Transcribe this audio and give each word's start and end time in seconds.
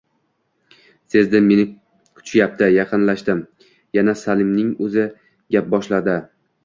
Sezdim, 1.15 1.49
meni 1.51 1.65
kutishyapti. 2.19 2.67
Yaqinlashdim. 2.77 3.43
Yana 3.99 4.17
Salimning 4.23 4.73
oʻzi 4.87 5.05
gap 5.59 5.69
boshladi: 5.77 6.17